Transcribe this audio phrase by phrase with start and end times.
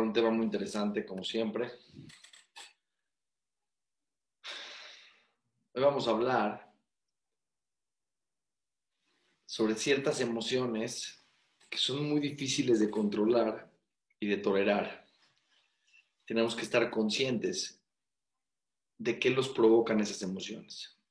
[0.00, 1.70] Un tema muy interesante, como siempre.
[5.74, 6.72] Hoy vamos a hablar
[9.44, 11.22] sobre ciertas emociones
[11.68, 13.70] que son muy difíciles de controlar
[14.18, 15.06] y de tolerar.
[16.24, 17.82] Tenemos que estar conscientes
[18.96, 21.01] de qué los provocan esas emociones.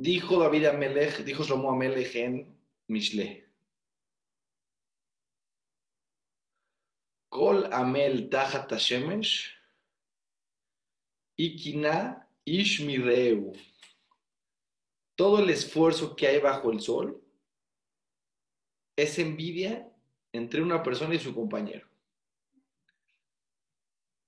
[0.00, 2.56] Dijo David Amelech, dijo Shlomo Amelech en
[2.86, 3.50] Mishle.
[7.28, 9.50] Kol Amel Tajat Hashemesh
[11.36, 13.52] Ikina Ish Mireu.
[15.16, 17.20] Todo el esfuerzo que hay bajo el sol
[18.94, 19.92] es envidia
[20.32, 21.88] entre una persona y su compañero.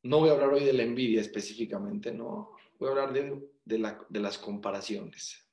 [0.03, 2.57] No voy a hablar hoy de la envidia específicamente, no.
[2.81, 5.47] Voy a hablar de, de las comparaciones.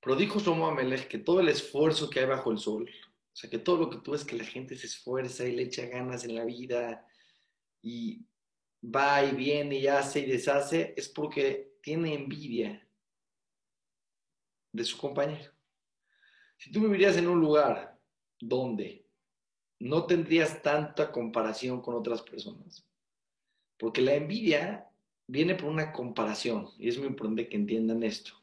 [0.00, 3.50] Pero dijo Shlomo Amelech que todo el esfuerzo que hay bajo el sol, o sea,
[3.50, 6.24] que todo lo que tú ves que la gente se esfuerza y le echa ganas
[6.24, 7.06] en la vida
[7.82, 8.24] y
[8.82, 12.86] va y viene y hace y deshace, es porque tiene envidia
[14.72, 15.52] de su compañero.
[16.56, 17.98] Si tú vivirías en un lugar
[18.38, 19.06] donde
[19.78, 22.86] no tendrías tanta comparación con otras personas,
[23.78, 24.86] porque la envidia
[25.26, 28.39] viene por una comparación, y es muy importante que entiendan esto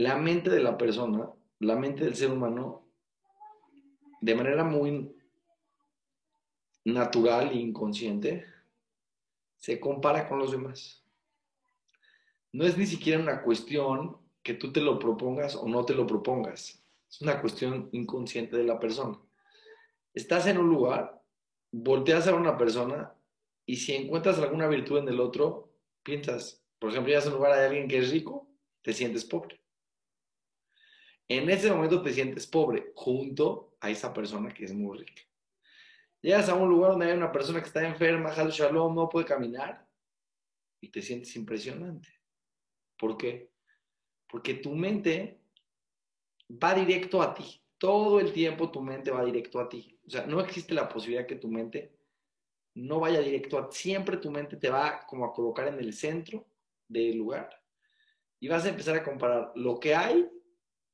[0.00, 2.86] la mente de la persona, la mente del ser humano,
[4.22, 5.14] de manera muy
[6.86, 8.46] natural e inconsciente,
[9.58, 11.04] se compara con los demás.
[12.50, 16.06] No es ni siquiera una cuestión que tú te lo propongas o no te lo
[16.06, 16.82] propongas.
[17.10, 19.18] Es una cuestión inconsciente de la persona.
[20.14, 21.22] Estás en un lugar,
[21.72, 23.12] volteas a una persona
[23.66, 27.54] y si encuentras alguna virtud en el otro, piensas, por ejemplo, llegas a un lugar
[27.54, 28.48] de alguien que es rico,
[28.80, 29.59] te sientes pobre.
[31.30, 35.22] En ese momento te sientes pobre junto a esa persona que es muy rica.
[36.20, 39.88] Llegas a un lugar donde hay una persona que está enferma, Shalom, no puede caminar
[40.80, 42.08] y te sientes impresionante.
[42.98, 43.52] ¿Por qué?
[44.28, 45.38] Porque tu mente
[46.50, 47.62] va directo a ti.
[47.78, 50.00] Todo el tiempo tu mente va directo a ti.
[50.04, 51.96] O sea, no existe la posibilidad que tu mente
[52.74, 53.76] no vaya directo a ti.
[53.76, 56.44] Siempre tu mente te va como a colocar en el centro
[56.88, 57.62] del lugar.
[58.40, 60.28] Y vas a empezar a comparar lo que hay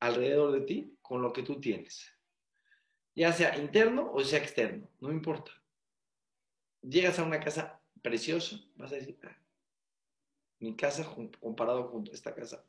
[0.00, 2.12] alrededor de ti con lo que tú tienes.
[3.14, 5.52] Ya sea interno o sea externo, no importa.
[6.82, 9.36] Llegas a una casa preciosa, vas a decir, ah,
[10.60, 11.04] mi casa
[11.40, 12.64] comparado con esta casa.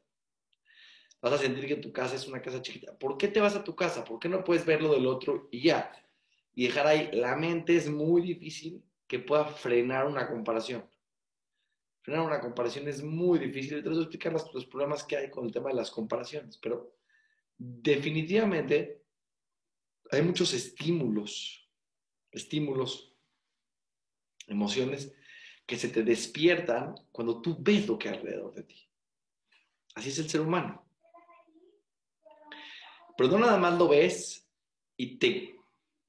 [1.21, 2.97] Vas a sentir que tu casa es una casa chiquita.
[2.97, 4.03] ¿Por qué te vas a tu casa?
[4.03, 5.91] ¿Por qué no puedes ver lo del otro y ya?
[6.53, 10.87] Y dejar ahí, la mente es muy difícil que pueda frenar una comparación.
[12.01, 13.81] Frenar una comparación es muy difícil.
[13.81, 16.96] Te voy a explicar los, problemas que hay con el tema de las comparaciones, pero
[17.57, 19.03] definitivamente
[20.11, 21.69] hay muchos estímulos,
[22.31, 23.13] estímulos,
[24.47, 25.13] emociones
[25.65, 28.89] que se te despiertan cuando tú ves lo que hay alrededor de ti.
[29.95, 30.85] Así es el ser humano.
[33.17, 34.47] Pero no nada más lo ves
[34.95, 35.55] y te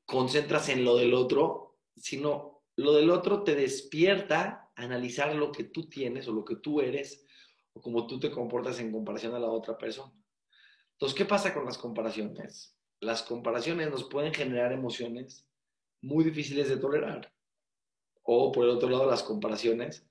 [0.05, 5.65] concentras en lo del otro, sino lo del otro te despierta a analizar lo que
[5.65, 7.27] tú tienes o lo que tú eres
[7.73, 10.13] o cómo tú te comportas en comparación a la otra persona.
[10.99, 12.77] Entonces, ¿qué pasa con las comparaciones?
[12.99, 15.47] Las comparaciones nos pueden generar emociones
[16.01, 17.33] muy difíciles de tolerar.
[18.25, 20.05] O por el otro lado, las comparaciones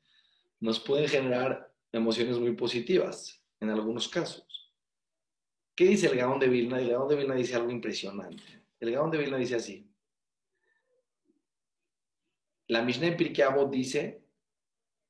[0.61, 4.73] nos pueden generar emociones muy positivas en algunos casos.
[5.75, 6.79] ¿Qué dice el Gaón de Vilna?
[6.79, 8.63] El Gaón de Vilna dice algo impresionante.
[8.79, 9.91] El Gaón de Vilna dice así.
[12.69, 14.21] La Mishnah en Pirkei dice,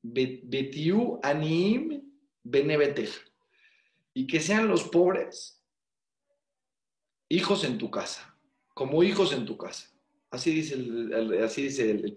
[0.02, 2.02] Betiu anim
[2.42, 3.10] benebetej.
[4.14, 5.57] Y que sean los pobres
[7.28, 8.34] hijos en tu casa,
[8.74, 9.90] como hijos en tu casa.
[10.30, 12.16] Así dice el, así dice el, el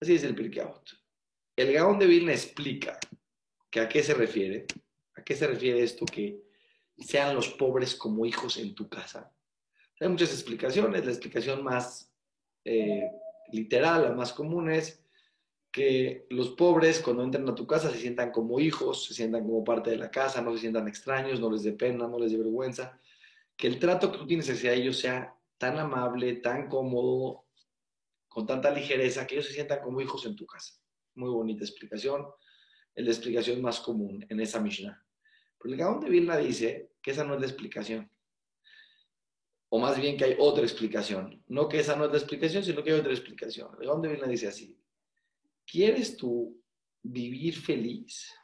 [0.00, 0.90] Así dice el Pirkeabot.
[1.56, 2.98] El Gaón de Vilna explica
[3.70, 4.66] que a qué se refiere.
[5.14, 6.42] ¿A qué se refiere esto que
[6.98, 9.32] sean los pobres como hijos en tu casa?
[10.00, 11.04] Hay muchas explicaciones.
[11.04, 12.12] La explicación más
[12.64, 13.08] eh,
[13.52, 15.04] literal, la más común es
[15.70, 19.64] que los pobres cuando entran a tu casa se sientan como hijos, se sientan como
[19.64, 22.38] parte de la casa, no se sientan extraños, no les dé pena, no les dé
[22.38, 23.00] vergüenza
[23.56, 27.46] que el trato que tú tienes hacia ellos sea tan amable, tan cómodo,
[28.28, 30.74] con tanta ligereza, que ellos se sientan como hijos en tu casa.
[31.14, 32.26] Muy bonita explicación,
[32.94, 35.04] es la explicación más común en esa Mishnah.
[35.58, 38.10] Pero el Gaón de Vilna dice que esa no es la explicación.
[39.68, 41.42] O más bien que hay otra explicación.
[41.46, 43.70] No que esa no es la explicación, sino que hay otra explicación.
[43.80, 44.78] El Gaón de Vilna dice así.
[45.64, 46.60] ¿Quieres tú
[47.02, 48.34] vivir feliz?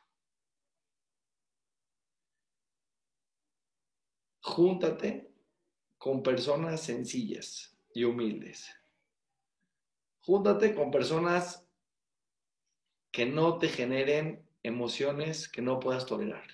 [4.49, 5.31] Júntate
[5.99, 8.75] con personas sencillas y humildes.
[10.21, 11.67] Júntate con personas
[13.11, 16.47] que no te generen emociones que no puedas tolerar.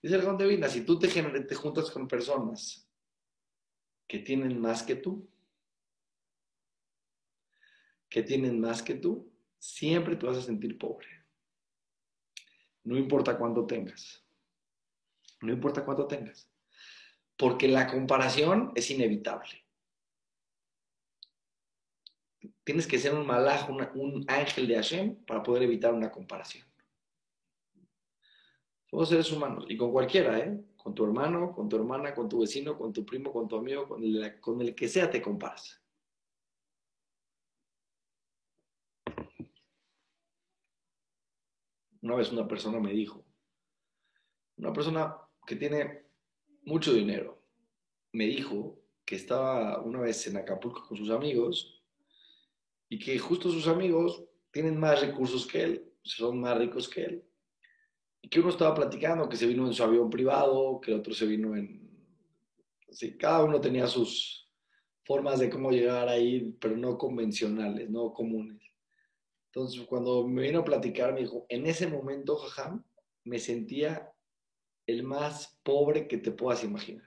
[0.00, 2.88] Dice el Conde Vina, si tú te, te juntas con personas
[4.08, 5.28] que tienen más que tú,
[8.08, 11.08] que tienen más que tú, siempre te vas a sentir pobre.
[12.84, 14.21] No importa cuánto tengas.
[15.42, 16.50] No importa cuánto tengas.
[17.36, 19.66] Porque la comparación es inevitable.
[22.64, 26.66] Tienes que ser un malaj, un ángel de Hashem para poder evitar una comparación.
[28.92, 30.64] Somos seres humanos y con cualquiera, ¿eh?
[30.76, 33.88] Con tu hermano, con tu hermana, con tu vecino, con tu primo, con tu amigo,
[33.88, 35.82] con el, con el que sea te comparas.
[42.02, 43.24] Una vez una persona me dijo,
[44.56, 45.16] una persona
[45.46, 46.04] que tiene
[46.64, 47.42] mucho dinero,
[48.12, 51.82] me dijo que estaba una vez en Acapulco con sus amigos
[52.88, 57.24] y que justo sus amigos tienen más recursos que él, son más ricos que él.
[58.20, 61.14] Y que uno estaba platicando que se vino en su avión privado, que el otro
[61.14, 61.90] se vino en...
[62.90, 64.50] Sí, cada uno tenía sus
[65.04, 68.62] formas de cómo llegar ahí, pero no convencionales, no comunes.
[69.46, 72.84] Entonces, cuando me vino a platicar, me dijo, en ese momento, jajam,
[73.24, 74.11] me sentía
[74.86, 77.06] el más pobre que te puedas imaginar.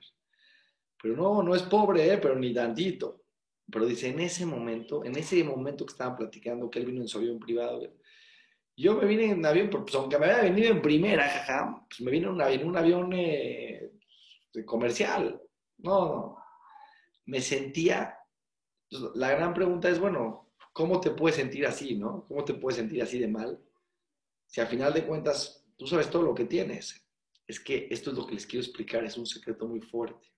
[1.01, 2.17] Pero no, no es pobre, ¿eh?
[2.17, 3.23] pero ni tantito.
[3.71, 7.07] Pero dice, en ese momento, en ese momento que estaban platicando, que él vino en
[7.07, 7.81] su avión privado,
[8.77, 12.01] yo me vine en un avión, pues aunque me había venido en primera, jajam, pues
[12.01, 13.91] me vine en un avión, eh,
[14.65, 15.41] comercial.
[15.77, 16.37] No, no.
[17.25, 18.17] Me sentía,
[18.89, 22.25] pues, la gran pregunta es, bueno, ¿cómo te puedes sentir así, no?
[22.27, 23.59] ¿Cómo te puedes sentir así de mal?
[24.45, 27.04] Si al final de cuentas tú sabes todo lo que tienes.
[27.47, 30.31] Es que esto es lo que les quiero explicar, es un secreto muy fuerte.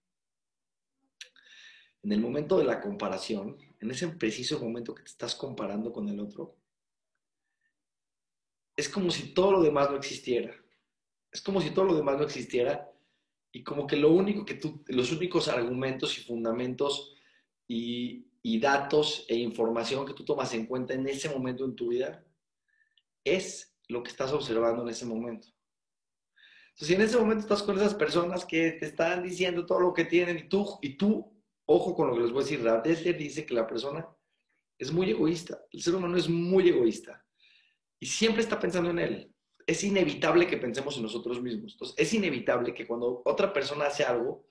[2.04, 6.08] En el momento de la comparación, en ese preciso momento que te estás comparando con
[6.10, 6.58] el otro,
[8.76, 10.56] es como si todo lo demás no existiera.
[11.32, 12.92] Es como si todo lo demás no existiera
[13.52, 17.16] y como que lo único que tú, los únicos argumentos y fundamentos
[17.68, 21.90] y, y datos e información que tú tomas en cuenta en ese momento en tu
[21.90, 22.24] vida
[23.24, 25.48] es lo que estás observando en ese momento.
[26.78, 29.96] Entonces, si en ese momento estás con esas personas que te están diciendo todo lo
[29.96, 31.34] que tienen y tú, y tú
[31.66, 34.08] ojo con lo que les voy a decir, Radesler dice que la persona
[34.78, 37.26] es muy egoísta, el ser humano es muy egoísta
[38.00, 39.34] y siempre está pensando en él.
[39.66, 41.74] Es inevitable que pensemos en nosotros mismos.
[41.74, 44.46] Entonces, es inevitable que cuando otra persona hace algo,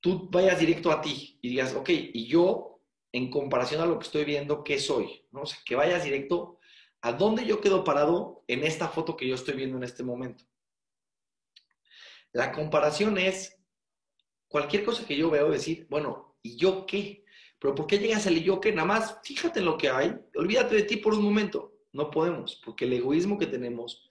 [0.00, 4.04] tú vayas directo a ti y digas, ok, y yo, en comparación a lo que
[4.04, 5.26] estoy viendo, ¿qué soy?
[5.30, 5.44] ¿No?
[5.64, 6.58] Que vayas directo
[7.00, 10.44] a dónde yo quedo parado en esta foto que yo estoy viendo en este momento.
[12.32, 13.56] La comparación es
[14.48, 17.24] cualquier cosa que yo veo decir, bueno, ¿y yo qué?
[17.58, 18.72] Pero ¿por qué llegas al yo qué?
[18.72, 21.74] Nada más, fíjate en lo que hay, olvídate de ti por un momento.
[21.92, 24.08] No podemos, porque el egoísmo que tenemos,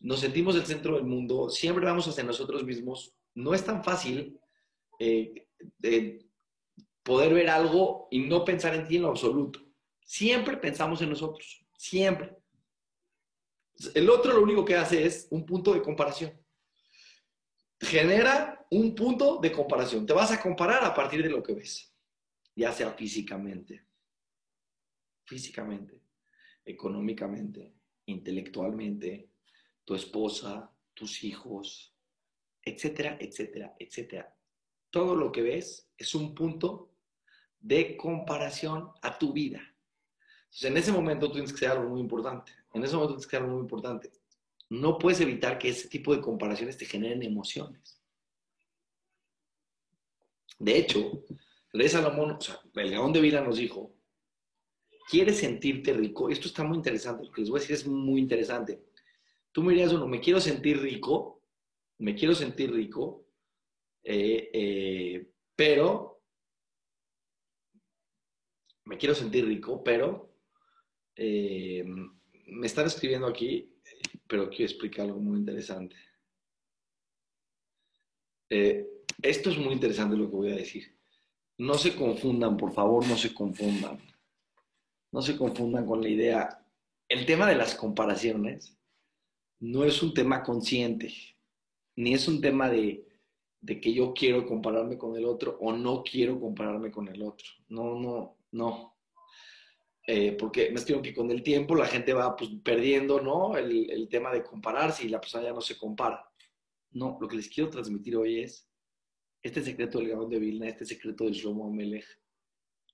[0.00, 3.14] nos sentimos el centro del mundo, siempre vamos hacia nosotros mismos.
[3.34, 4.38] No es tan fácil
[4.98, 5.46] eh,
[5.78, 6.26] de
[7.02, 9.60] poder ver algo y no pensar en ti en lo absoluto.
[10.04, 12.36] Siempre pensamos en nosotros, siempre.
[13.94, 16.39] El otro lo único que hace es un punto de comparación.
[17.80, 20.06] Genera un punto de comparación.
[20.06, 21.92] Te vas a comparar a partir de lo que ves,
[22.54, 23.86] ya sea físicamente,
[25.24, 26.02] físicamente,
[26.64, 27.74] económicamente,
[28.06, 29.30] intelectualmente,
[29.84, 31.96] tu esposa, tus hijos,
[32.62, 34.36] etcétera, etcétera, etcétera
[34.90, 36.90] todo lo que ves es un punto
[37.60, 39.60] de comparación a tu vida.
[40.44, 42.52] Entonces, en ese momento tú tienes que hacer algo muy importante.
[42.74, 44.10] En ese momento tienes que hacer algo muy importante.
[44.70, 48.00] No puedes evitar que ese tipo de comparaciones te generen emociones.
[50.58, 51.24] De hecho,
[51.72, 53.94] rey Salomón, o sea, el león de vida nos dijo,
[55.10, 56.28] ¿quieres sentirte rico?
[56.28, 58.82] Esto está muy interesante, lo que les voy a decir es muy interesante.
[59.52, 61.42] Tú me dirías, bueno, me quiero sentir rico,
[61.98, 63.26] me quiero sentir rico,
[64.04, 66.22] eh, eh, pero
[68.84, 70.34] me quiero sentir rico, pero
[71.16, 71.84] eh,
[72.46, 73.72] me están escribiendo aquí,
[74.30, 75.96] pero quiero explicar algo muy interesante.
[78.48, 80.96] esto es muy interesante lo que voy a decir.
[81.58, 83.98] No se confundan, por favor, no se confundan.
[85.12, 86.64] No se confundan con la idea.
[87.08, 88.78] El tema de las comparaciones
[89.58, 91.12] no es un tema consciente,
[91.96, 93.04] ni es un tema de,
[93.60, 97.48] de que yo quiero compararme con el otro o no quiero compararme con el otro.
[97.68, 98.89] No, no, no.
[100.12, 103.56] Eh, porque me estimo que con el tiempo la gente va pues, perdiendo ¿no?
[103.56, 106.28] El, el, tema de compararse y la persona ya no se compara.
[106.90, 108.68] No, lo que les quiero transmitir hoy es
[109.40, 112.04] este secreto del Gaón de Vilna, este secreto del Shlomo Amelech.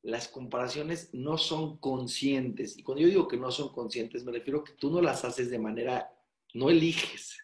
[0.02, 2.76] Las comparaciones no son conscientes.
[2.76, 5.24] Y cuando yo digo que no son conscientes, me refiero a que tú no las
[5.24, 6.12] haces de manera,
[6.52, 7.38] no eliges.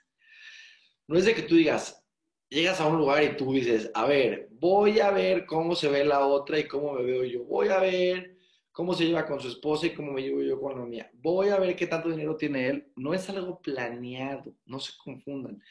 [1.08, 2.04] No es de que tú digas,
[2.50, 6.04] llegas a un lugar y tú dices, a ver, voy a ver cómo se ve
[6.04, 7.44] la otra y cómo me veo yo.
[7.44, 8.31] Voy a ver
[8.72, 11.10] cómo se lleva con su esposa y cómo me llevo yo con la mía.
[11.14, 12.92] Voy a ver qué tanto dinero tiene él.
[12.96, 15.62] No es algo planeado, no se confundan.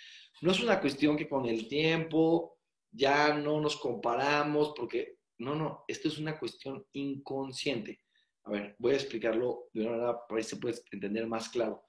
[0.41, 2.57] No es una cuestión que con el tiempo
[2.91, 7.99] ya no nos comparamos porque, no, no, esto es una cuestión inconsciente.
[8.43, 11.83] A ver, voy a explicarlo de una manera para que se pueda entender más claro.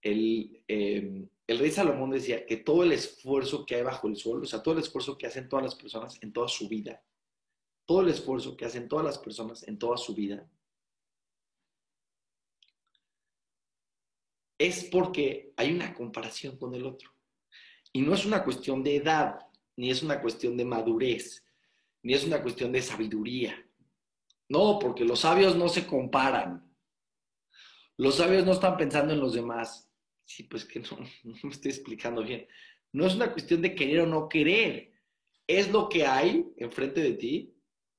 [0.00, 4.42] El, em, el rey Salomón decía que todo el esfuerzo que hay bajo el suelo,
[4.42, 7.02] o sea, todo el esfuerzo que hacen todas las personas en toda su vida,
[7.92, 10.48] todo el esfuerzo que hacen todas las personas en toda su vida,
[14.58, 17.14] es porque hay una comparación con el otro.
[17.92, 19.40] Y no es una cuestión de edad,
[19.76, 21.44] ni es una cuestión de madurez,
[22.02, 23.62] ni es una cuestión de sabiduría.
[24.48, 26.74] No, porque los sabios no se comparan.
[27.98, 29.92] Los sabios no están pensando en los demás.
[30.24, 30.96] Sí, pues que no,
[31.42, 32.48] me estoy explicando bien.
[32.90, 34.94] No es una cuestión de querer o no querer.
[35.46, 37.52] Es lo que hay enfrente de ti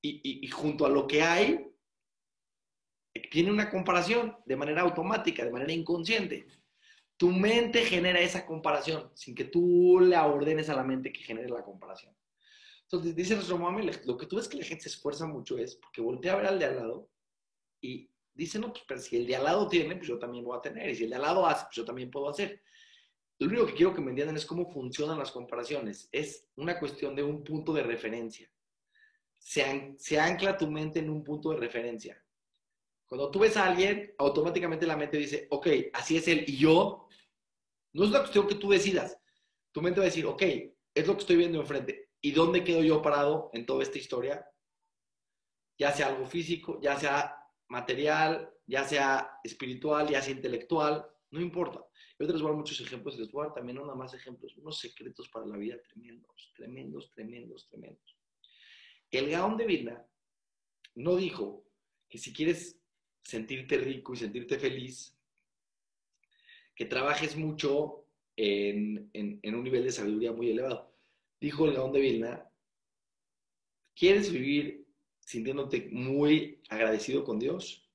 [0.08, 1.74] y, y junto a lo que hay
[3.30, 6.46] tiene una comparación de manera automática, de manera inconsciente.
[7.16, 11.48] Tu mente genera esa comparación sin que tú le ordenes a la mente que genere
[11.48, 12.14] la comparación.
[12.82, 15.76] Entonces, dice nuestro mami, lo que tú ves que la gente se esfuerza mucho es
[15.76, 17.10] porque voltea a ver al de al lado
[17.80, 20.58] y dice, no, pues pero si el de al lado tiene, pues yo también voy
[20.58, 20.90] a tener.
[20.90, 22.62] Y si el de al lado hace, pues yo también puedo hacer.
[23.38, 26.08] Lo único que quiero que me entiendan es cómo funcionan las comparaciones.
[26.12, 28.50] Es una cuestión de un punto de referencia.
[29.44, 32.18] Se, ancla tu mente en un punto de referencia.
[33.06, 37.06] Cuando tú ves a alguien, automáticamente la mente dice, ok, así es él y yo.
[37.92, 39.20] No es una cuestión que tú decidas.
[39.70, 40.42] Tu mente va a decir, ok,
[40.94, 42.10] es lo que estoy viendo enfrente.
[42.22, 44.48] ¿Y dónde quedo yo parado en toda esta historia?
[45.78, 47.36] Ya sea algo físico, ya sea
[47.68, 51.84] material, ya sea espiritual, ya sea intelectual, no importa.
[52.18, 54.56] Yo les voy a dar muchos ejemplos les voy a dar también unos más ejemplos,
[54.56, 58.13] unos secretos para la vida tremendos, tremendos, tremendos, tremendos.
[59.18, 60.04] El Gaón de Vilna
[60.96, 61.64] no dijo
[62.08, 62.80] que si quieres
[63.22, 65.16] sentirte rico y sentirte feliz,
[66.74, 68.06] que trabajes mucho
[68.36, 70.92] en, un nivel de sabiduría muy elevado.
[71.40, 72.50] Dijo el Gaón de Vilna,
[73.94, 74.84] ¿quieres vivir
[75.20, 77.88] sintiéndote muy agradecido con Dios?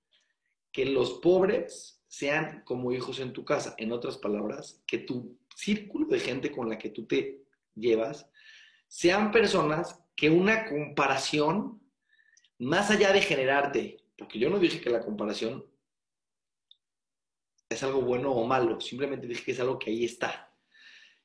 [0.72, 3.76] Que los pobres sean como hijos en tu casa.
[3.78, 7.44] En otras palabras, que tu círculo de gente con la que tú te
[7.76, 8.30] llevas
[8.88, 11.82] sean personas que una comparación,
[12.58, 15.66] más allá de generarte porque yo no dije que la comparación
[17.70, 20.54] es algo bueno o malo, simplemente dije que es algo que ahí está.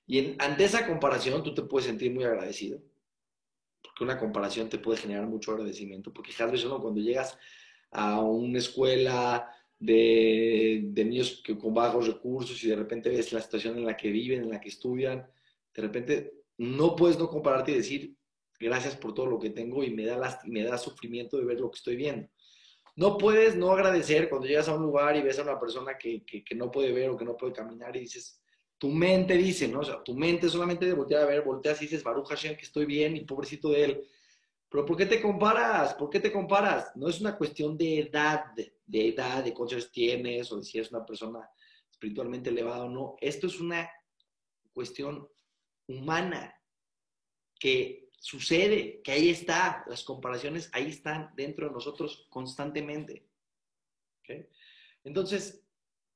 [0.06, 2.80] Y ante esa comparación tú te puedes sentir muy agradecido,
[3.82, 7.36] porque una comparación te puede generar mucho agradecimiento, porque no cuando llegas
[7.90, 13.40] a una escuela de, de niños que, con bajos recursos y de repente ves la
[13.40, 15.26] situación en la que viven, en la que estudian,
[15.74, 18.16] de repente no puedes no compararte y decir
[18.58, 21.70] gracias por todo lo que tengo y me da, me da sufrimiento de ver lo
[21.70, 22.28] que estoy viendo.
[22.96, 26.25] No puedes no agradecer cuando llegas a un lugar y ves a una persona que,
[26.54, 28.40] no puede ver o que no puede caminar y dices,
[28.78, 29.80] tu mente dice, ¿no?
[29.80, 32.62] O sea, tu mente solamente de voltear a ver, volteas y dices, Baruch Hashem, que
[32.62, 34.08] estoy bien y pobrecito de él.
[34.68, 35.94] Pero ¿por qué te comparas?
[35.94, 36.92] ¿Por qué te comparas?
[36.94, 40.92] No es una cuestión de edad, de edad, de cuántos tienes o de si eres
[40.92, 41.49] una persona
[41.90, 43.16] espiritualmente elevada o no.
[43.20, 43.90] Esto es una
[44.73, 45.28] cuestión
[45.88, 46.54] humana
[47.58, 53.28] que sucede, que ahí está, las comparaciones ahí están dentro de nosotros constantemente.
[55.04, 55.62] Entonces,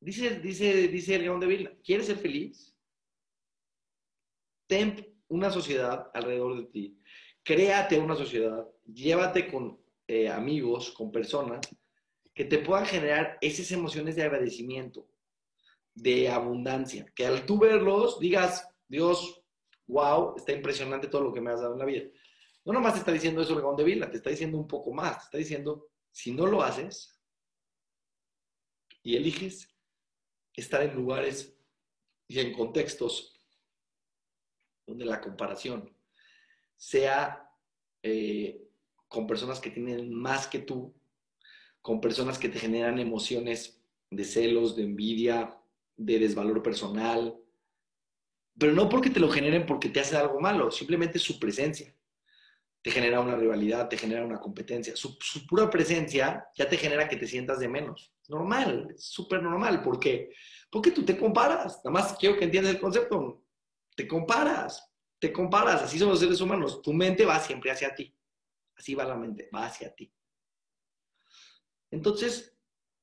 [0.01, 2.75] dice, dice, dice el León de Vilna, ¿quieres ser feliz?
[4.67, 6.99] Ten una sociedad alrededor de ti,
[7.43, 11.61] créate una sociedad, llévate con eh, amigos, con personas
[12.33, 15.07] que te puedan generar esas emociones de agradecimiento,
[15.93, 19.43] de abundancia, que al tú verlos digas, Dios,
[19.89, 22.05] wow, está impresionante todo lo que me has dado en la vida.
[22.65, 25.19] No nomás te está diciendo eso el de Vila, te está diciendo un poco más,
[25.19, 27.19] te está diciendo, si no lo haces
[29.03, 29.75] y eliges
[30.55, 31.57] estar en lugares
[32.27, 33.41] y en contextos
[34.87, 35.95] donde la comparación
[36.77, 37.51] sea
[38.03, 38.69] eh,
[39.07, 40.95] con personas que tienen más que tú,
[41.81, 45.59] con personas que te generan emociones de celos, de envidia,
[45.97, 47.39] de desvalor personal,
[48.59, 51.95] pero no porque te lo generen porque te hace algo malo, simplemente su presencia.
[52.83, 54.95] Te genera una rivalidad, te genera una competencia.
[54.97, 58.13] Su, pura presencia ya te genera que te sientas de menos.
[58.29, 59.83] Normal, súper normal.
[59.83, 60.33] ¿Por qué?
[60.71, 61.81] Porque tú te comparas.
[61.85, 63.45] Nada más quiero que entiendas el concepto.
[63.95, 64.85] Te comparas.
[65.21, 66.81] te comparas, así somos seres humanos.
[66.83, 68.15] Tu mente va siempre hacia ti.
[68.77, 70.13] Así va la mente, va hacia ti.
[71.91, 72.57] Entonces,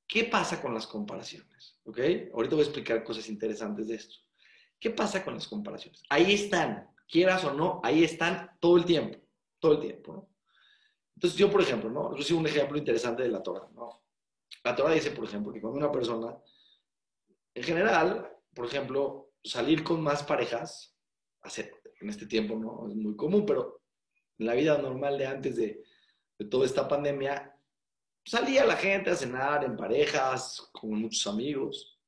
[0.08, 1.80] ¿qué pasa con las comparaciones?
[1.84, 2.00] ¿Ok?
[2.34, 4.25] Ahorita voy a explicar cosas interesantes de esto.
[4.86, 6.04] ¿Qué pasa con las comparaciones?
[6.10, 9.18] Ahí están, quieras o no, ahí están todo el tiempo,
[9.58, 10.30] todo el tiempo.
[11.15, 12.15] Entonces, yo, por ejemplo, ¿no?
[12.15, 14.04] Yo un ejemplo interesante de la Torah, ¿no?
[14.63, 16.38] La Torah dice, por ejemplo, que cuando una persona,
[17.56, 20.96] en general, por ejemplo, salir con más parejas,
[22.00, 23.82] en este tiempo no es muy común, pero
[24.38, 25.84] en la vida normal de antes de,
[26.38, 27.58] de toda esta pandemia,
[28.24, 32.00] salía la gente a cenar en parejas, con muchos amigos.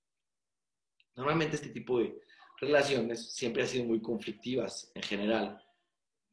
[1.15, 2.26] Normalmente este tipo de
[2.57, 5.63] relaciones siempre han sido muy conflictivas en general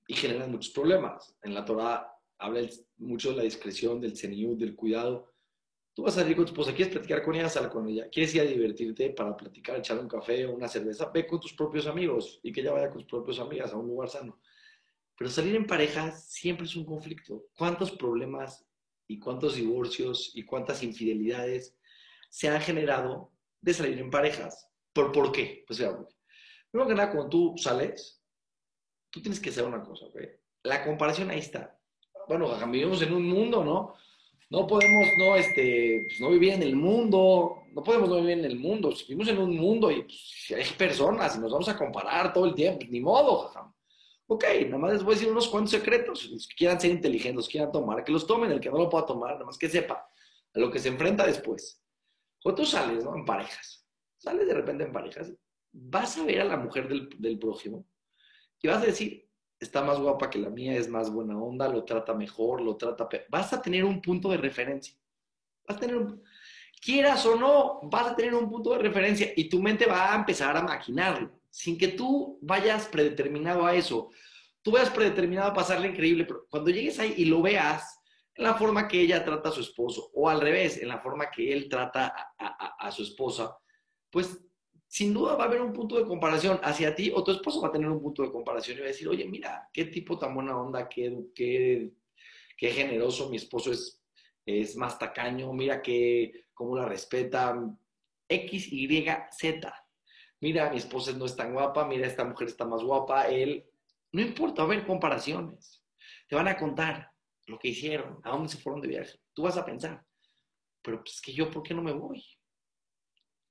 [0.06, 1.36] y generan muchos problemas.
[1.42, 2.60] En la Torah habla
[2.98, 5.32] mucho de la discreción, del seniud, del cuidado.
[5.94, 8.08] Tú vas a salir con tu esposa, quieres platicar con ella, sal con ella.
[8.10, 11.52] Quieres ir a divertirte para platicar, echar un café o una cerveza, ve con tus
[11.52, 14.40] propios amigos y que ella vaya con sus propias amigas a un lugar sano.
[15.16, 17.46] Pero salir en pareja siempre es un conflicto.
[17.56, 18.66] ¿Cuántos problemas
[19.06, 21.76] y cuántos divorcios y cuántas infidelidades
[22.30, 24.73] se han generado de salir en parejas?
[24.94, 25.64] ¿Por, por qué?
[25.66, 25.90] Pues sea,
[26.70, 28.22] primero que nada, cuando tú sales,
[29.10, 30.16] tú tienes que hacer una cosa, ¿ok?
[30.62, 31.78] La comparación ahí está.
[32.26, 33.94] Bueno, vivimos en un mundo, ¿no?
[34.50, 38.44] No podemos no, este, pues, no vivir en el mundo, no podemos no vivir en
[38.44, 38.90] el mundo.
[39.08, 42.54] vivimos en un mundo y pues, hay personas y nos vamos a comparar todo el
[42.54, 43.74] tiempo, ni modo, jajam.
[44.26, 46.30] Ok, nada más les voy a decir unos cuantos secretos.
[46.30, 49.04] Los quieran ser inteligentes, los quieran tomar, que los tomen, el que no lo pueda
[49.04, 50.08] tomar, nada más que sepa
[50.54, 51.82] a lo que se enfrenta después.
[52.44, 53.14] O tú sales, ¿no?
[53.16, 53.83] En parejas.
[54.24, 55.32] Sales de repente en parejas.
[55.72, 57.86] Vas a ver a la mujer del, del prójimo
[58.62, 59.28] y vas a decir,
[59.60, 63.06] está más guapa que la mía, es más buena onda, lo trata mejor, lo trata
[63.06, 63.24] peor.
[63.28, 64.94] Vas a tener un punto de referencia.
[65.68, 66.22] Vas a tener un...
[66.80, 70.16] Quieras o no, vas a tener un punto de referencia y tu mente va a
[70.16, 74.10] empezar a maquinarlo sin que tú vayas predeterminado a eso.
[74.62, 78.00] Tú vayas predeterminado a pasarle increíble, pero cuando llegues ahí y lo veas
[78.34, 81.30] en la forma que ella trata a su esposo, o al revés, en la forma
[81.30, 83.56] que él trata a, su esposa,
[84.14, 84.38] pues
[84.86, 87.68] sin duda va a haber un punto de comparación hacia ti, o tu esposo va
[87.68, 90.32] a tener un punto de comparación y va a decir, oye, mira, qué tipo tan
[90.34, 91.90] buena onda, qué, qué,
[92.56, 94.00] qué generoso, mi esposo es,
[94.46, 97.60] es más tacaño, mira que cómo la respeta,
[98.28, 99.84] X, Y, Z
[100.44, 103.64] mira, mi esposa no es tan guapa, mira, esta mujer está más guapa, él,
[104.12, 105.82] no importa, va a haber comparaciones.
[106.28, 107.10] Te van a contar
[107.46, 109.18] lo que hicieron, a dónde se fueron de viaje.
[109.32, 110.04] Tú vas a pensar,
[110.82, 112.22] pero pues que yo, ¿por qué no me voy?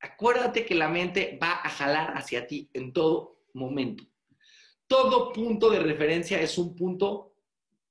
[0.03, 4.03] Acuérdate que la mente va a jalar hacia ti en todo momento.
[4.85, 7.33] Todo punto de referencia es un punto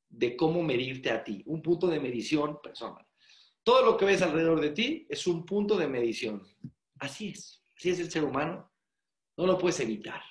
[0.08, 3.06] de cómo medirte a ti, un punto de medición personal.
[3.62, 6.42] Todo lo que ves alrededor de ti es un punto de medición.
[6.98, 8.72] Así es, así es el ser humano
[9.36, 10.22] no lo puedes evitar.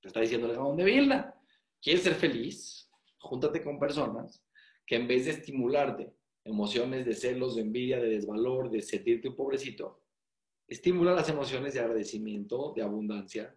[0.00, 1.34] Te está diciendo el Gaón de Vilna.
[1.80, 2.90] ¿Quieres ser feliz?
[3.18, 4.42] Júntate con personas
[4.86, 9.36] que en vez de estimularte emociones de celos, de envidia, de desvalor, de sentirte un
[9.36, 10.03] pobrecito,
[10.68, 13.56] estimula las emociones de agradecimiento, de abundancia,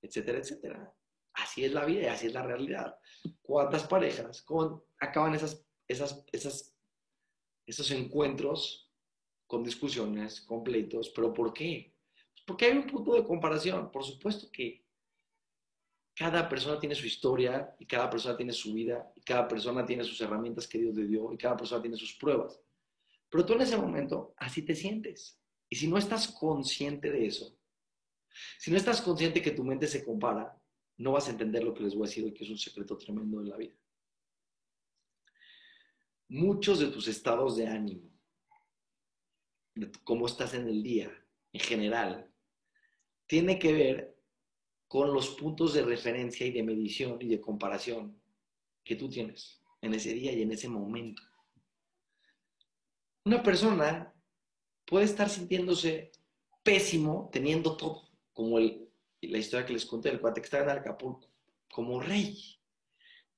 [0.00, 0.94] etcétera, etcétera.
[1.34, 2.98] Así es la vida y así es la realidad.
[3.40, 6.76] ¿Cuántas parejas con, acaban esas, esas, esas,
[7.66, 8.90] esos encuentros
[9.46, 11.10] con discusiones, con pleitos?
[11.10, 11.94] ¿Pero por qué?
[12.46, 13.90] Porque hay un punto de comparación.
[13.90, 14.84] Por supuesto que
[16.14, 20.04] cada persona tiene su historia y cada persona tiene su vida y cada persona tiene
[20.04, 22.60] sus herramientas que Dios le dio y cada persona tiene sus pruebas.
[23.30, 25.41] Pero tú en ese momento así te sientes.
[25.72, 27.58] Y si no estás consciente de eso,
[28.58, 30.54] si no estás consciente que tu mente se compara,
[30.98, 33.40] no vas a entender lo que les voy a decir que es un secreto tremendo
[33.40, 33.74] de la vida.
[36.28, 38.10] Muchos de tus estados de ánimo,
[39.74, 41.10] de cómo estás en el día
[41.54, 42.30] en general,
[43.26, 44.14] tiene que ver
[44.88, 48.20] con los puntos de referencia y de medición y de comparación
[48.84, 51.22] que tú tienes en ese día y en ese momento.
[53.24, 54.11] Una persona
[54.92, 56.12] puede estar sintiéndose
[56.62, 61.30] pésimo teniendo todo, como la historia que les conté del cuate que está en Acapulco,
[61.70, 62.38] como rey.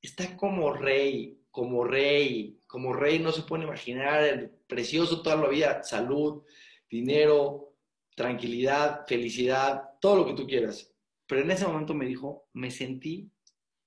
[0.02, 5.46] Está como rey, como rey, como rey, no se puede imaginar, el precioso toda la
[5.46, 6.42] vida, salud,
[6.90, 7.76] dinero,
[8.16, 10.92] tranquilidad, felicidad, todo lo que tú quieras.
[11.28, 13.30] Pero en ese momento me dijo, me sentí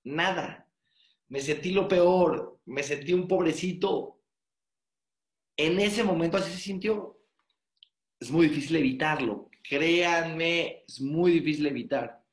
[0.05, 0.69] nada,
[1.27, 4.21] me sentí lo peor, me sentí un pobrecito.
[5.57, 7.16] En ese momento así se sintió.
[8.19, 12.23] Es muy difícil evitarlo, créanme, es muy difícil evitar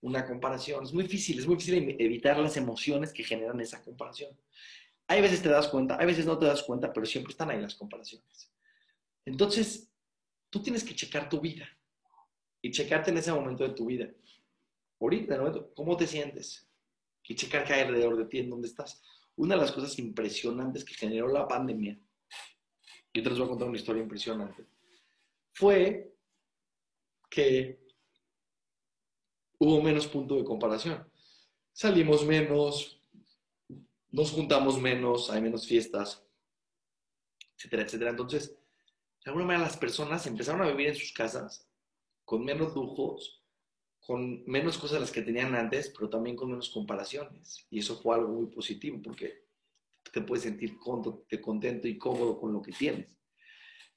[0.00, 4.36] una comparación, es muy difícil, es muy difícil evitar las emociones que generan esa comparación.
[5.08, 7.60] Hay veces te das cuenta, hay veces no te das cuenta, pero siempre están ahí
[7.60, 8.52] las comparaciones.
[9.24, 9.90] Entonces,
[10.48, 11.68] tú tienes que checar tu vida
[12.60, 14.08] y checarte en ese momento de tu vida.
[15.00, 15.38] Ahorita,
[15.74, 16.68] ¿cómo te sientes?
[17.32, 19.02] y checar qué hay alrededor de ti, en dónde estás.
[19.36, 21.98] Una de las cosas impresionantes que generó la pandemia,
[23.14, 24.66] yo te les voy a contar una historia impresionante,
[25.52, 26.14] fue
[27.30, 27.80] que
[29.58, 31.06] hubo menos punto de comparación.
[31.72, 33.00] Salimos menos,
[34.10, 36.24] nos juntamos menos, hay menos fiestas,
[37.56, 38.10] etcétera, etcétera.
[38.10, 38.56] Entonces,
[39.24, 41.68] de alguna manera las personas empezaron a vivir en sus casas
[42.24, 43.42] con menos lujos,
[44.00, 47.66] con menos cosas las que tenían antes, pero también con menos comparaciones.
[47.70, 49.44] Y eso fue algo muy positivo porque
[50.12, 53.16] te puedes sentir contento y cómodo con lo que tienes.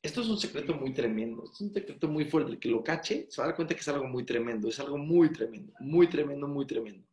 [0.05, 2.51] Esto es un secreto muy tremendo, es un secreto muy fuerte.
[2.51, 4.79] El que lo cache se va a dar cuenta que es algo muy tremendo, es
[4.79, 7.07] algo muy tremendo, muy tremendo, muy tremendo.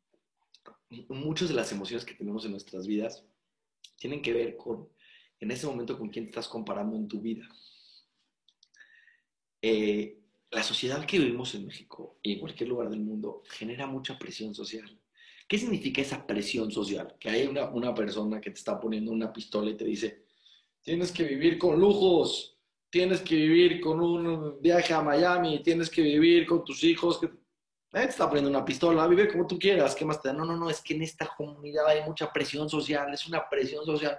[1.08, 3.24] Muchas de las emociones que tenemos en nuestras vidas
[3.96, 4.90] tienen que ver con,
[5.40, 7.48] en ese momento, con quién te estás comparando en tu vida.
[9.62, 10.18] Eh,
[10.50, 14.54] la sociedad que vivimos en México y en cualquier lugar del mundo genera mucha presión
[14.54, 15.00] social.
[15.48, 17.14] ¿Qué significa esa presión social?
[17.18, 20.26] Que hay una, una persona que te está poniendo una pistola y te dice,
[20.82, 22.51] tienes que vivir con lujos,
[22.92, 27.30] tienes que vivir con un viaje a Miami, tienes que vivir con tus hijos, que
[27.90, 30.34] te está poniendo una pistola, vive como tú quieras, ¿qué más te da?
[30.34, 33.86] No, no, no, es que en esta comunidad hay mucha presión social, es una presión
[33.86, 34.18] social.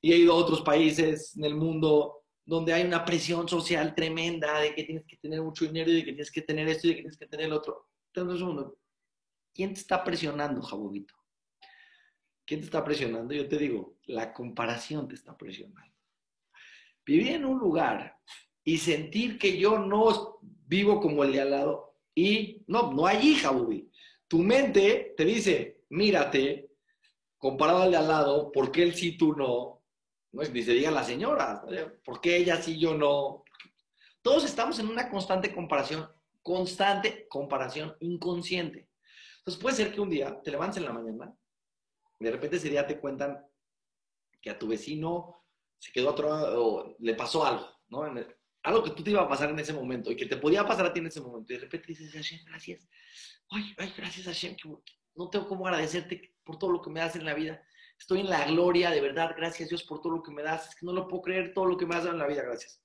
[0.00, 4.60] Y he ido a otros países en el mundo donde hay una presión social tremenda
[4.60, 6.90] de que tienes que tener mucho dinero y de que tienes que tener esto y
[6.90, 7.88] de que tienes que tener el otro.
[8.14, 8.46] Entonces,
[9.52, 11.14] ¿quién te está presionando, Jabobito?
[12.44, 13.34] ¿Quién te está presionando?
[13.34, 15.95] Yo te digo, la comparación te está presionando
[17.06, 18.18] vivir en un lugar
[18.64, 23.28] y sentir que yo no vivo como el de al lado y no, no hay
[23.28, 23.52] hija.
[24.26, 26.70] Tu mente te dice, mírate,
[27.38, 29.84] comparado al de al lado, ¿por qué él sí, tú no?
[30.32, 31.64] no ni se diga la señora,
[32.04, 33.44] ¿por qué ella sí, yo no?
[34.20, 36.10] Todos estamos en una constante comparación,
[36.42, 38.88] constante comparación inconsciente.
[39.38, 41.34] Entonces puede ser que un día te levantes en la mañana,
[42.18, 43.46] de repente ese día te cuentan
[44.42, 45.45] que a tu vecino
[45.78, 48.04] se quedó atorado o le pasó algo, ¿no?
[48.66, 50.86] algo que tú te iba a pasar en ese momento y que te podía pasar
[50.86, 51.52] a ti en ese momento.
[51.52, 52.88] Y de repente dices, Hashem, gracias.
[53.48, 54.68] Ay, ay, gracias Hashem, que
[55.14, 57.62] no tengo cómo agradecerte por todo lo que me das en la vida.
[57.96, 60.70] Estoy en la gloria, de verdad, gracias Dios por todo lo que me das.
[60.70, 62.42] Es que no lo puedo creer todo lo que me has dado en la vida,
[62.42, 62.82] gracias.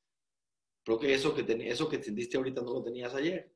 [0.84, 3.52] Pero que eso que, eso que sentiste ahorita no lo tenías ayer.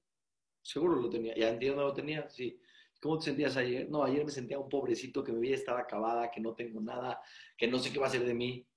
[0.63, 1.35] Seguro lo tenía.
[1.35, 2.59] Ya entiendo, no lo tenías, sí.
[2.99, 3.87] ¿Cómo te sentías ayer?
[3.87, 7.21] No, ayer me sentía un pobrecito que mi vida estaba acabada, que no tengo nada,
[7.55, 8.67] que no sé qué va a ser de mí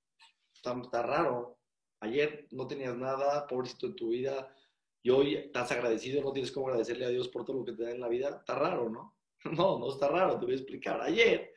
[0.59, 1.59] está, raro.
[2.01, 4.55] Ayer no tenías nada, pobrecito en tu vida,
[5.03, 7.85] y hoy estás agradecido, no tienes cómo agradecerle a Dios por todo lo que te
[7.85, 8.37] da en la vida.
[8.41, 9.17] Está raro, ¿no?
[9.57, 11.01] No, no está raro, te voy a explicar.
[11.01, 11.53] Ayer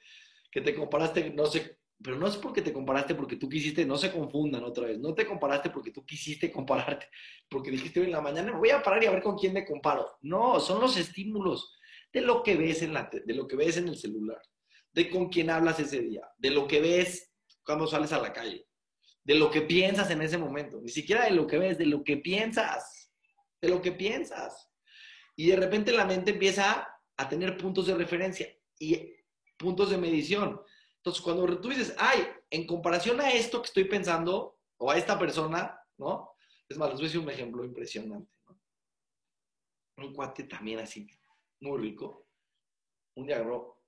[0.52, 3.98] que te comparaste, no sé, pero no es porque te comparaste porque tú quisiste, no
[3.98, 7.08] se confundan otra vez, no te comparaste porque tú quisiste compararte,
[7.50, 9.54] porque dijiste hoy en la mañana me voy a parar y a ver con quién
[9.54, 10.18] me comparo.
[10.22, 11.76] No, son los estímulos
[12.14, 14.42] de lo que ves en la, de lo que ves en el celular,
[14.92, 17.34] de con quién hablas ese día, de lo que ves
[17.64, 18.68] cuando sales a la calle
[19.24, 22.04] de lo que piensas en ese momento, ni siquiera de lo que ves, de lo
[22.04, 23.12] que piensas,
[23.62, 24.70] de lo que piensas.
[25.36, 28.48] Y de repente la mente empieza a tener puntos de referencia
[28.80, 29.16] y
[29.58, 30.62] puntos de medición.
[30.98, 35.18] Entonces, cuando tú dices, ay, en comparación a esto que estoy pensando, o a esta
[35.18, 36.32] persona, ¿no?
[36.68, 38.32] Es más, les voy a decir un ejemplo impresionante.
[39.98, 41.08] Un cuate también así,
[41.60, 42.28] muy rico.
[43.16, 43.46] Un día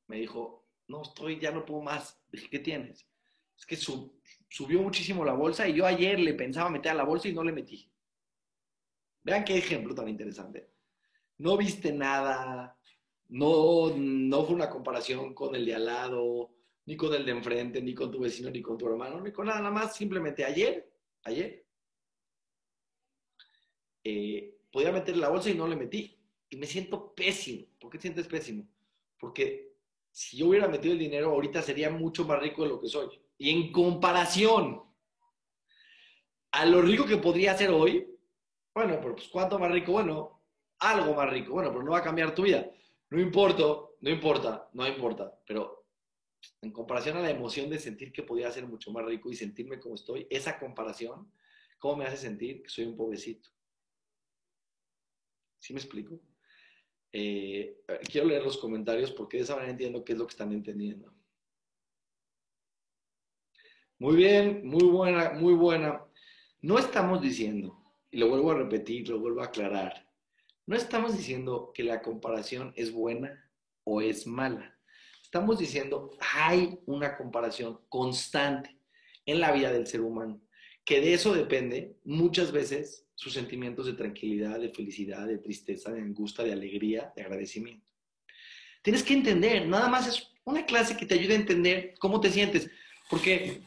[0.07, 2.21] me dijo, no, estoy, ya no puedo más.
[2.29, 3.09] Dije, ¿qué tienes?
[3.57, 7.03] Es que su, subió muchísimo la bolsa y yo ayer le pensaba meter a la
[7.03, 7.89] bolsa y no le metí.
[9.23, 10.69] Vean qué ejemplo tan interesante.
[11.37, 12.77] No viste nada,
[13.29, 16.51] no, no fue una comparación con el de al lado,
[16.85, 19.47] ni con el de enfrente, ni con tu vecino, ni con tu hermano, ni con
[19.47, 19.95] nada, nada más.
[19.95, 20.91] Simplemente ayer,
[21.23, 21.65] ayer,
[24.03, 26.19] eh, podía meter la bolsa y no le metí.
[26.49, 27.65] Y me siento pésimo.
[27.79, 28.67] ¿Por qué te sientes pésimo?
[29.17, 29.73] Porque
[30.11, 33.07] si yo hubiera metido el dinero, ahorita sería mucho más rico de lo que soy.
[33.43, 34.81] Y en comparación
[36.53, 38.07] a lo rico que podría ser hoy,
[38.73, 39.91] bueno, pues ¿cuánto más rico?
[39.91, 40.45] Bueno,
[40.79, 41.51] algo más rico.
[41.51, 42.71] Bueno, pero no va a cambiar tu vida.
[43.09, 43.65] No importa,
[43.99, 45.37] no importa, no importa.
[45.45, 45.89] Pero
[46.61, 49.77] en comparación a la emoción de sentir que podía ser mucho más rico y sentirme
[49.77, 51.29] como estoy, esa comparación,
[51.79, 53.49] ¿cómo me hace sentir que soy un pobrecito?
[55.59, 56.17] ¿Sí me explico?
[57.11, 60.53] Eh, quiero leer los comentarios porque de esa manera entiendo qué es lo que están
[60.53, 61.13] entendiendo.
[63.99, 66.03] Muy bien, muy buena, muy buena.
[66.61, 67.79] No estamos diciendo,
[68.09, 70.09] y lo vuelvo a repetir, lo vuelvo a aclarar,
[70.65, 73.49] no estamos diciendo que la comparación es buena
[73.83, 74.77] o es mala.
[75.21, 78.77] Estamos diciendo, hay una comparación constante
[79.25, 80.41] en la vida del ser humano,
[80.85, 86.01] que de eso depende muchas veces sus sentimientos de tranquilidad, de felicidad, de tristeza, de
[86.01, 87.91] angustia, de alegría, de agradecimiento.
[88.81, 92.29] Tienes que entender, nada más es Una clase que te ayude a entender cómo te
[92.29, 92.69] sientes.
[93.09, 93.61] Porque